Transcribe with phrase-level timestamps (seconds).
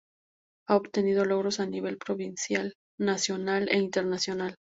[0.67, 4.55] A obtenido logros a nivel provincial, nacional e internacional.